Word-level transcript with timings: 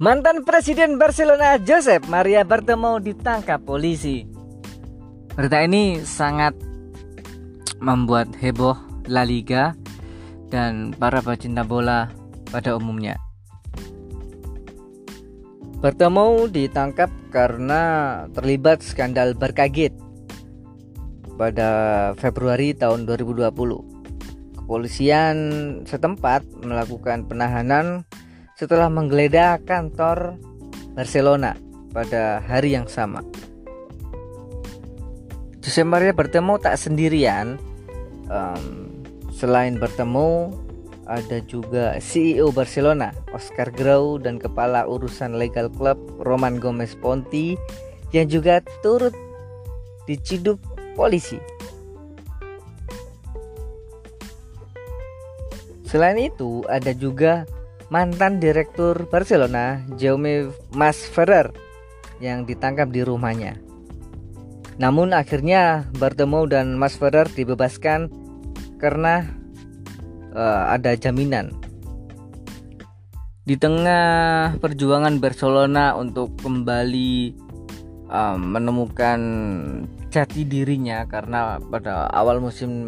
Mantan 0.00 0.48
Presiden 0.48 0.96
Barcelona 0.96 1.60
Josep 1.60 2.08
Maria 2.08 2.40
Bartomeu 2.40 3.04
ditangkap 3.04 3.60
polisi. 3.60 4.24
Berita 5.36 5.60
ini 5.60 6.00
sangat 6.08 6.56
membuat 7.84 8.32
heboh 8.40 8.80
La 9.12 9.28
Liga 9.28 9.76
dan 10.48 10.96
para 10.96 11.20
pecinta 11.20 11.68
bola 11.68 12.08
pada 12.48 12.80
umumnya. 12.80 13.20
Bartomeu 15.84 16.48
ditangkap 16.48 17.12
karena 17.28 18.24
terlibat 18.32 18.80
skandal 18.80 19.36
berkaget 19.36 19.92
pada 21.36 21.68
Februari 22.16 22.72
tahun 22.72 23.04
2020. 23.04 23.52
Kepolisian 24.64 25.36
setempat 25.84 26.40
melakukan 26.64 27.28
penahanan 27.28 28.08
setelah 28.60 28.92
menggeledah 28.92 29.64
kantor 29.64 30.36
Barcelona 30.92 31.56
pada 31.96 32.44
hari 32.44 32.76
yang 32.76 32.84
sama. 32.84 33.24
Jose 35.64 35.80
Maria 35.80 36.12
bertemu 36.12 36.60
tak 36.60 36.76
sendirian. 36.76 37.56
Um, 38.28 38.92
selain 39.32 39.80
bertemu, 39.80 40.52
ada 41.08 41.40
juga 41.48 41.96
CEO 42.04 42.52
Barcelona, 42.52 43.16
Oscar 43.32 43.72
Grau 43.72 44.20
dan 44.20 44.36
kepala 44.36 44.84
urusan 44.84 45.40
legal 45.40 45.72
klub 45.72 45.96
Roman 46.20 46.60
Gomez 46.60 46.92
Ponti 47.00 47.56
yang 48.12 48.28
juga 48.28 48.60
turut 48.84 49.16
diciduk 50.04 50.60
polisi. 51.00 51.40
Selain 55.88 56.20
itu, 56.20 56.62
ada 56.68 56.92
juga 56.94 57.48
mantan 57.90 58.38
direktur 58.38 59.10
Barcelona 59.10 59.82
Jaume 59.98 60.54
Masferrer 60.72 61.50
yang 62.22 62.46
ditangkap 62.46 62.94
di 62.94 63.02
rumahnya. 63.02 63.58
Namun 64.78 65.10
akhirnya 65.12 65.90
Bartomeu 65.98 66.46
dan 66.46 66.78
Masferrer 66.78 67.26
dibebaskan 67.28 68.08
karena 68.78 69.26
uh, 70.32 70.72
ada 70.72 70.96
jaminan. 70.96 71.52
Di 73.44 73.58
tengah 73.58 74.54
perjuangan 74.62 75.18
Barcelona 75.18 75.98
untuk 75.98 76.38
kembali 76.38 77.34
um, 78.06 78.54
menemukan 78.54 79.20
jati 80.14 80.46
dirinya 80.46 81.02
karena 81.10 81.58
pada 81.58 82.06
awal 82.14 82.38
musim 82.38 82.86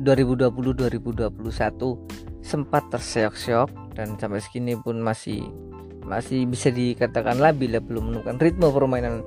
2020-2021 0.00 1.28
sempat 2.40 2.88
terseok-seok 2.88 3.87
dan 3.98 4.14
sampai 4.14 4.38
segini 4.38 4.78
pun 4.78 5.02
masih 5.02 5.50
masih 6.06 6.46
bisa 6.46 6.70
dikatakan 6.70 7.42
labil 7.42 7.74
ya 7.74 7.82
belum 7.82 8.14
menemukan 8.14 8.38
ritme 8.38 8.70
permainan 8.70 9.26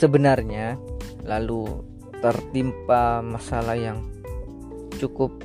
sebenarnya 0.00 0.80
lalu 1.28 1.84
tertimpa 2.24 3.20
masalah 3.20 3.76
yang 3.76 4.00
cukup 4.96 5.36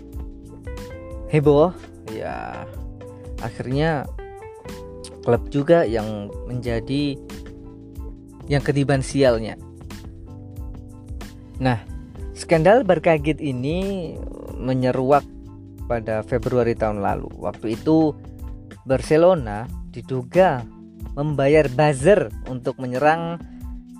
heboh 1.28 1.76
ya 2.16 2.64
akhirnya 3.44 4.08
klub 5.28 5.44
juga 5.52 5.84
yang 5.84 6.32
menjadi 6.50 7.20
yang 8.50 8.64
ketiban 8.66 9.06
sialnya. 9.06 9.56
Nah 11.62 11.80
skandal 12.34 12.82
berkaget 12.82 13.38
ini 13.38 14.12
menyeruak 14.58 15.24
pada 15.92 16.24
Februari 16.24 16.72
tahun 16.72 17.04
lalu. 17.04 17.28
Waktu 17.36 17.76
itu 17.76 18.16
Barcelona 18.88 19.68
diduga 19.92 20.64
membayar 21.20 21.68
buzzer 21.68 22.32
untuk 22.48 22.80
menyerang 22.80 23.36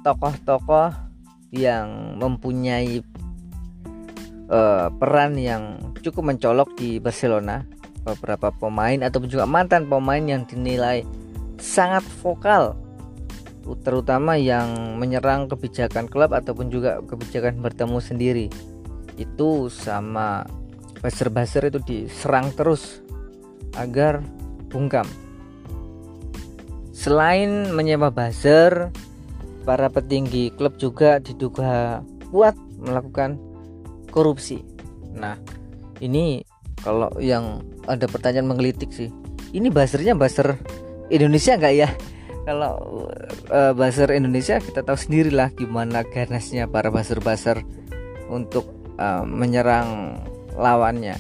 tokoh-tokoh 0.08 0.96
yang 1.52 2.16
mempunyai 2.16 3.04
uh, 4.48 4.88
peran 4.96 5.36
yang 5.36 5.92
cukup 6.00 6.32
mencolok 6.32 6.72
di 6.80 7.04
Barcelona. 7.04 7.68
Beberapa 8.02 8.50
pemain 8.50 8.98
atau 9.06 9.22
juga 9.28 9.46
mantan 9.46 9.86
pemain 9.86 10.24
yang 10.24 10.48
dinilai 10.48 11.06
sangat 11.62 12.02
vokal 12.26 12.74
terutama 13.86 14.34
yang 14.42 14.98
menyerang 14.98 15.46
kebijakan 15.46 16.10
klub 16.10 16.34
ataupun 16.34 16.74
juga 16.74 16.98
kebijakan 17.06 17.62
bertemu 17.62 17.98
sendiri 18.02 18.46
itu 19.22 19.70
sama 19.70 20.50
buzzer-buzzer 21.02 21.74
itu 21.74 21.80
diserang 21.82 22.54
terus 22.54 23.02
agar 23.76 24.22
bungkam. 24.70 25.06
Selain 26.94 27.74
menyewa 27.74 28.14
buzzer, 28.14 28.94
para 29.66 29.90
petinggi 29.90 30.54
klub 30.54 30.78
juga 30.78 31.18
diduga 31.18 32.02
kuat 32.30 32.54
melakukan 32.78 33.38
korupsi. 34.14 34.62
Nah, 35.18 35.38
ini 36.02 36.46
kalau 36.82 37.10
yang 37.18 37.66
ada 37.90 38.06
pertanyaan 38.06 38.50
menggelitik 38.50 38.94
sih, 38.94 39.10
ini 39.54 39.74
buzzernya 39.74 40.14
buzzer 40.14 40.58
Indonesia 41.10 41.58
nggak 41.58 41.76
ya? 41.76 41.90
Kalau 42.42 42.74
uh, 43.54 43.74
buzzer 43.74 44.10
Indonesia 44.14 44.58
kita 44.58 44.82
tahu 44.82 44.98
sendirilah 44.98 45.54
gimana 45.54 46.02
ganasnya 46.06 46.66
para 46.66 46.90
buzzer-buzzer 46.90 47.62
untuk 48.30 48.66
uh, 48.98 49.26
menyerang 49.26 50.22
lawannya. 50.56 51.16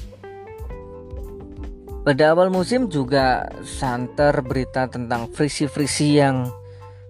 Pada 2.02 2.34
awal 2.34 2.50
musim 2.50 2.90
juga 2.90 3.46
santer 3.62 4.42
berita 4.42 4.90
tentang 4.90 5.30
friksi-friksi 5.30 6.18
yang 6.18 6.50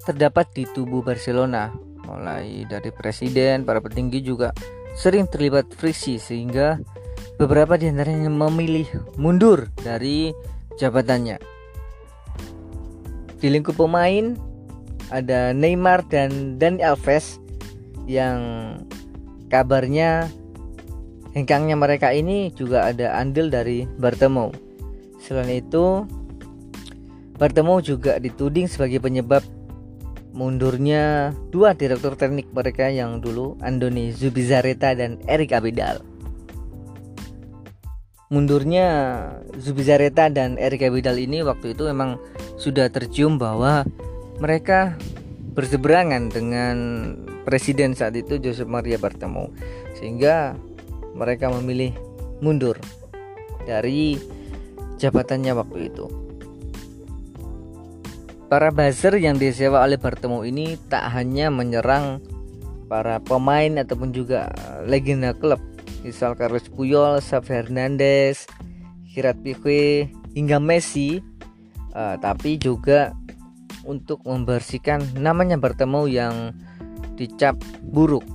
terdapat 0.03 0.51
di 0.51 0.67
tubuh 0.67 0.99
Barcelona, 0.99 1.71
mulai 2.03 2.67
dari 2.67 2.91
presiden, 2.91 3.63
para 3.63 3.79
petinggi 3.79 4.19
juga 4.19 4.51
sering 4.99 5.31
terlibat 5.31 5.71
friksi 5.71 6.19
sehingga 6.19 6.75
beberapa 7.39 7.79
di 7.79 7.87
antaranya 7.87 8.27
memilih 8.27 8.83
mundur 9.15 9.71
dari 9.79 10.35
jabatannya. 10.75 11.39
Di 13.39 13.47
lingkup 13.47 13.79
pemain 13.79 14.35
ada 15.07 15.55
Neymar 15.55 16.03
dan 16.11 16.59
Dani 16.59 16.83
Alves 16.83 17.39
yang 18.11 18.75
kabarnya 19.47 20.27
Hengkangnya 21.31 21.79
mereka 21.79 22.11
ini 22.11 22.51
juga 22.51 22.91
ada 22.91 23.15
andil 23.15 23.47
dari 23.47 23.87
Bartemu. 23.87 24.51
Selain 25.23 25.47
itu, 25.47 26.03
Bartemu 27.39 27.79
juga 27.79 28.19
dituding 28.19 28.67
sebagai 28.67 28.99
penyebab 28.99 29.41
mundurnya 30.31 31.35
dua 31.51 31.75
direktur 31.75 32.15
teknik 32.15 32.51
mereka 32.55 32.87
yang 32.87 33.19
dulu 33.19 33.59
Andoni 33.59 34.15
Zubizarreta 34.15 34.95
dan 34.95 35.19
Erik 35.27 35.51
Abidal. 35.51 36.03
Mundurnya 38.31 38.87
Zubizarreta 39.59 40.31
dan 40.31 40.55
Erik 40.55 40.87
Abidal 40.87 41.19
ini 41.19 41.43
waktu 41.43 41.75
itu 41.75 41.83
memang 41.91 42.15
sudah 42.55 42.87
tercium 42.87 43.35
bahwa 43.35 43.83
mereka 44.39 44.95
berseberangan 45.51 46.31
dengan 46.31 46.77
presiden 47.43 47.91
saat 47.91 48.15
itu 48.15 48.39
Josep 48.39 48.71
Maria 48.71 48.95
Bartomeu 48.95 49.51
sehingga 49.99 50.55
mereka 51.15 51.51
memilih 51.51 51.93
mundur 52.41 52.75
dari 53.63 54.17
jabatannya 54.97 55.53
waktu 55.53 55.79
itu. 55.91 56.05
Para 58.51 58.67
buzzer 58.67 59.15
yang 59.15 59.39
disewa 59.39 59.79
oleh 59.79 59.95
Bartemu 59.95 60.43
ini 60.43 60.75
tak 60.91 61.07
hanya 61.15 61.47
menyerang 61.47 62.19
para 62.91 63.23
pemain 63.23 63.79
ataupun 63.79 64.11
juga 64.11 64.51
legenda 64.83 65.31
klub, 65.31 65.63
misal 66.03 66.35
Carlos 66.35 66.67
Puyol, 66.67 67.23
Xavi 67.23 67.63
Hernandez, 67.63 68.43
Gerard 69.07 69.39
Pique 69.39 70.11
hingga 70.35 70.59
Messi, 70.59 71.23
uh, 71.95 72.19
tapi 72.19 72.59
juga 72.59 73.15
untuk 73.87 74.19
membersihkan 74.27 75.15
namanya 75.15 75.55
Bartemu 75.55 76.11
yang 76.11 76.51
dicap 77.15 77.55
buruk 77.87 78.27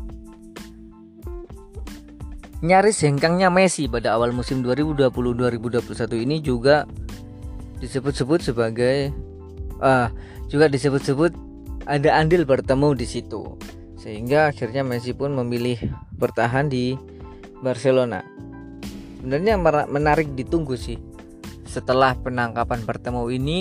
nyaris 2.67 2.99
hengkangnya 3.07 3.47
Messi 3.47 3.87
pada 3.87 4.19
awal 4.19 4.35
musim 4.35 4.67
2020-2021 4.67 6.27
ini 6.27 6.43
juga 6.43 6.83
disebut-sebut 7.79 8.43
sebagai 8.43 9.15
uh, 9.79 10.11
juga 10.51 10.67
disebut-sebut 10.67 11.31
ada 11.87 12.19
andil 12.19 12.43
bertemu 12.43 12.99
di 12.99 13.07
situ 13.07 13.55
sehingga 13.95 14.51
akhirnya 14.51 14.83
Messi 14.83 15.15
pun 15.15 15.35
memilih 15.35 15.79
bertahan 16.19 16.67
di 16.67 16.99
Barcelona. 17.63 18.23
Sebenarnya 19.19 19.59
menarik 19.91 20.39
ditunggu 20.39 20.79
sih 20.79 20.99
setelah 21.67 22.15
penangkapan 22.15 22.87
bertemu 22.87 23.23
ini 23.35 23.59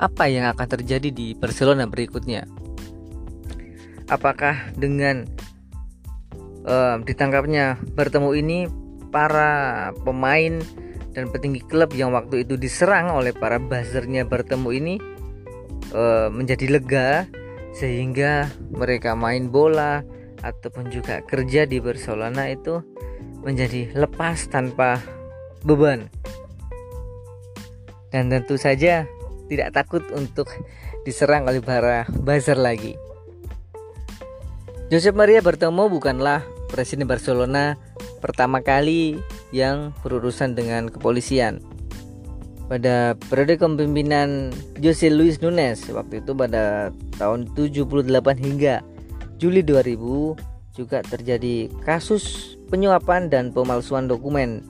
apa 0.00 0.30
yang 0.30 0.48
akan 0.48 0.66
terjadi 0.78 1.12
di 1.12 1.36
Barcelona 1.36 1.84
berikutnya. 1.84 2.48
Apakah 4.08 4.72
dengan 4.72 5.28
uh, 6.68 7.00
ditangkapnya 7.00 7.80
bertemu 7.96 8.30
ini 8.36 8.58
para 9.08 9.90
pemain 10.04 10.60
dan 11.16 11.32
petinggi 11.32 11.64
klub 11.66 11.90
yang 11.96 12.12
waktu 12.14 12.46
itu 12.46 12.54
diserang 12.54 13.10
oleh 13.10 13.34
para 13.34 13.58
buzzernya 13.58 14.28
bertemu 14.28 14.68
ini 14.70 14.94
e, 15.90 16.30
menjadi 16.30 16.66
lega 16.70 17.10
sehingga 17.74 18.46
mereka 18.70 19.18
main 19.18 19.50
bola 19.50 20.06
ataupun 20.46 20.94
juga 20.94 21.24
kerja 21.26 21.66
di 21.66 21.82
Barcelona 21.82 22.46
itu 22.52 22.84
menjadi 23.42 23.90
lepas 23.98 24.46
tanpa 24.46 25.02
beban 25.66 26.06
dan 28.14 28.30
tentu 28.30 28.54
saja 28.54 29.10
tidak 29.50 29.74
takut 29.74 30.04
untuk 30.14 30.46
diserang 31.02 31.48
oleh 31.48 31.64
para 31.64 32.04
buzzer 32.20 32.60
lagi. 32.60 32.94
Josep 34.88 35.16
Maria 35.16 35.44
Bartomeu 35.44 35.88
bukanlah 35.92 36.40
presiden 36.68 37.08
Barcelona 37.08 37.74
pertama 38.20 38.60
kali 38.60 39.18
yang 39.50 39.96
berurusan 40.04 40.52
dengan 40.52 40.92
kepolisian. 40.92 41.64
Pada 42.68 43.16
periode 43.32 43.56
kepemimpinan 43.56 44.52
Jose 44.76 45.08
Luis 45.08 45.40
Nunes 45.40 45.88
waktu 45.88 46.20
itu 46.20 46.36
pada 46.36 46.92
tahun 47.16 47.48
78 47.56 48.04
hingga 48.36 48.84
Juli 49.40 49.64
2000 49.64 50.76
juga 50.76 51.00
terjadi 51.00 51.72
kasus 51.82 52.54
penyuapan 52.68 53.32
dan 53.32 53.50
pemalsuan 53.56 54.04
dokumen 54.04 54.60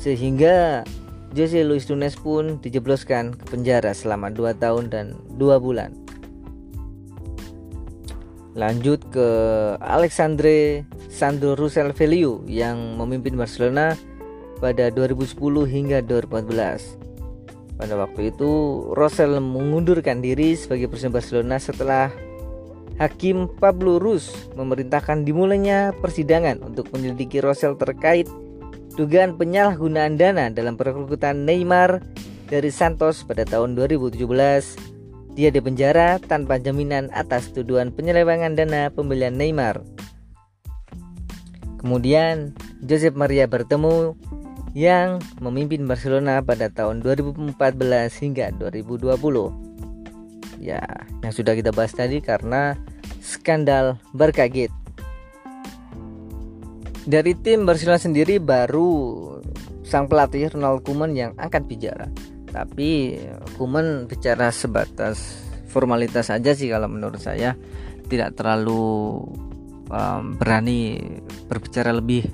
sehingga 0.00 0.88
Jose 1.36 1.60
Luis 1.60 1.84
Nunes 1.92 2.16
pun 2.16 2.56
dijebloskan 2.64 3.36
ke 3.36 3.44
penjara 3.52 3.92
selama 3.92 4.32
2 4.32 4.56
tahun 4.56 4.88
dan 4.88 5.06
2 5.36 5.60
bulan. 5.60 5.92
Lanjut 8.56 9.04
ke 9.12 9.28
Alexandre 9.82 10.84
Sandro 11.12 11.52
Russell 11.58 11.92
Velio 11.92 12.40
yang 12.48 12.96
memimpin 12.96 13.36
Barcelona 13.36 13.92
pada 14.62 14.88
2010 14.88 15.36
hingga 15.68 15.98
2014. 16.00 16.98
Pada 17.78 17.94
waktu 17.94 18.34
itu, 18.34 18.50
Russell 18.98 19.38
mengundurkan 19.38 20.18
diri 20.18 20.58
sebagai 20.58 20.90
presiden 20.90 21.14
Barcelona 21.14 21.62
setelah 21.62 22.10
Hakim 22.98 23.46
Pablo 23.62 24.02
Rus 24.02 24.34
memerintahkan 24.58 25.22
dimulainya 25.22 25.94
persidangan 26.02 26.58
untuk 26.66 26.90
menyelidiki 26.90 27.38
Russell 27.38 27.78
terkait 27.78 28.26
dugaan 28.98 29.38
penyalahgunaan 29.38 30.18
dana 30.18 30.50
dalam 30.50 30.74
perekrutan 30.74 31.46
Neymar 31.46 32.02
dari 32.50 32.74
Santos 32.74 33.22
pada 33.22 33.46
tahun 33.46 33.78
2017. 33.78 34.97
Dia 35.38 35.54
dipenjara 35.54 36.18
tanpa 36.18 36.58
jaminan 36.58 37.14
atas 37.14 37.54
tuduhan 37.54 37.94
penyelewengan 37.94 38.58
dana 38.58 38.90
pembelian 38.90 39.38
Neymar. 39.38 39.86
Kemudian 41.78 42.58
Josep 42.82 43.14
Maria 43.14 43.46
bertemu 43.46 44.18
yang 44.74 45.22
memimpin 45.38 45.86
Barcelona 45.86 46.42
pada 46.42 46.66
tahun 46.66 47.06
2014 47.06 47.54
hingga 48.18 48.50
2020. 48.58 49.14
Ya, 50.58 50.82
yang 51.22 51.30
sudah 51.30 51.54
kita 51.54 51.70
bahas 51.70 51.94
tadi 51.94 52.18
karena 52.18 52.74
skandal 53.22 54.02
Barca. 54.10 54.42
Dari 57.06 57.32
tim 57.46 57.62
Barcelona 57.62 58.02
sendiri 58.02 58.42
baru 58.42 58.90
sang 59.86 60.10
pelatih 60.10 60.50
Ronald 60.50 60.82
Koeman 60.82 61.14
yang 61.14 61.30
angkat 61.38 61.62
bicara. 61.70 62.10
Tapi 62.48 63.20
Koeman 63.56 64.08
bicara 64.08 64.48
sebatas 64.48 65.44
formalitas 65.68 66.32
saja 66.32 66.56
sih 66.56 66.72
kalau 66.72 66.88
menurut 66.88 67.20
saya 67.20 67.52
tidak 68.08 68.40
terlalu 68.40 69.20
um, 69.92 70.36
berani 70.36 70.96
berbicara 71.46 71.92
lebih. 71.92 72.24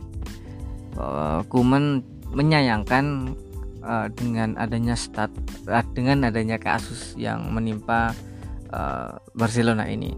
Uh, 0.94 1.43
Koeman 1.50 2.06
menyayangkan 2.31 3.34
uh, 3.82 4.06
dengan 4.14 4.55
adanya 4.55 4.94
stat 4.94 5.31
uh, 5.66 5.82
dengan 5.94 6.31
adanya 6.31 6.58
kasus 6.62 7.19
yang 7.19 7.50
menimpa 7.50 8.14
uh, 8.70 9.19
Barcelona 9.34 9.90
ini. 9.90 10.14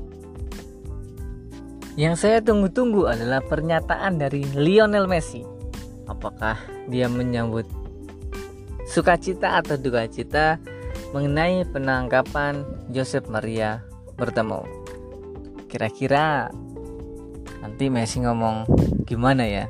Yang 1.97 2.29
saya 2.29 2.39
tunggu-tunggu 2.45 3.09
adalah 3.09 3.41
pernyataan 3.41 4.21
dari 4.21 4.45
Lionel 4.53 5.09
Messi. 5.09 5.41
Apakah 6.05 6.61
dia 6.93 7.09
menyambut 7.09 7.65
sukacita 8.97 9.61
atau 9.61 9.77
duka 9.77 10.09
cita 10.09 10.57
mengenai 11.13 11.69
penangkapan 11.69 12.65
Joseph 12.89 13.29
Maria 13.29 13.85
bertemu? 14.17 14.65
Kira-kira 15.69 16.49
nanti 17.61 17.93
Messi 17.93 18.25
ngomong 18.25 18.65
gimana 19.05 19.45
ya? 19.45 19.69